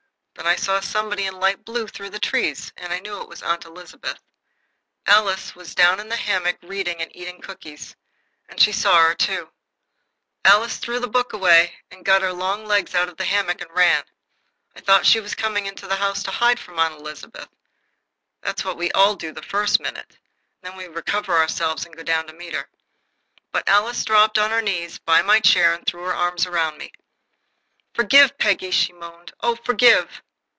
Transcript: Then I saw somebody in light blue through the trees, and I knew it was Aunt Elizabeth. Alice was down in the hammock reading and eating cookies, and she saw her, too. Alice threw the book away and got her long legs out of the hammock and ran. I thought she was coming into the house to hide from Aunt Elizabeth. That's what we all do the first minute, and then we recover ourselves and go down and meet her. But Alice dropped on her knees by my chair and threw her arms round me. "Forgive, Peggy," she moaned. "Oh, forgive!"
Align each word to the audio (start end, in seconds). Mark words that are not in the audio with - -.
Then 0.33 0.47
I 0.47 0.55
saw 0.55 0.79
somebody 0.79 1.25
in 1.25 1.39
light 1.39 1.63
blue 1.63 1.87
through 1.87 2.09
the 2.09 2.19
trees, 2.19 2.73
and 2.75 2.91
I 2.91 2.97
knew 2.99 3.21
it 3.21 3.29
was 3.29 3.43
Aunt 3.43 3.63
Elizabeth. 3.63 4.17
Alice 5.05 5.53
was 5.53 5.75
down 5.75 5.99
in 5.99 6.09
the 6.09 6.15
hammock 6.15 6.57
reading 6.63 6.99
and 6.99 7.15
eating 7.15 7.41
cookies, 7.41 7.95
and 8.49 8.59
she 8.59 8.71
saw 8.71 9.03
her, 9.03 9.13
too. 9.13 9.51
Alice 10.43 10.77
threw 10.77 10.99
the 10.99 11.07
book 11.07 11.33
away 11.33 11.75
and 11.91 12.03
got 12.03 12.23
her 12.23 12.33
long 12.33 12.65
legs 12.65 12.95
out 12.95 13.07
of 13.07 13.17
the 13.17 13.25
hammock 13.25 13.61
and 13.61 13.69
ran. 13.71 14.03
I 14.75 14.79
thought 14.79 15.05
she 15.05 15.19
was 15.19 15.35
coming 15.35 15.67
into 15.67 15.85
the 15.85 15.97
house 15.97 16.23
to 16.23 16.31
hide 16.31 16.59
from 16.59 16.79
Aunt 16.79 16.95
Elizabeth. 16.99 17.49
That's 18.41 18.65
what 18.65 18.77
we 18.77 18.91
all 18.93 19.15
do 19.15 19.31
the 19.31 19.43
first 19.43 19.79
minute, 19.79 20.17
and 20.17 20.71
then 20.73 20.75
we 20.75 20.87
recover 20.87 21.37
ourselves 21.37 21.85
and 21.85 21.95
go 21.95 22.01
down 22.03 22.27
and 22.29 22.37
meet 22.37 22.53
her. 22.55 22.67
But 23.51 23.69
Alice 23.69 24.03
dropped 24.03 24.39
on 24.39 24.49
her 24.49 24.61
knees 24.61 24.97
by 24.97 25.21
my 25.21 25.39
chair 25.39 25.71
and 25.75 25.85
threw 25.85 26.03
her 26.05 26.15
arms 26.15 26.47
round 26.47 26.79
me. 26.79 26.91
"Forgive, 27.93 28.37
Peggy," 28.39 28.71
she 28.71 28.91
moaned. 28.91 29.33
"Oh, 29.41 29.55
forgive!" 29.55 30.21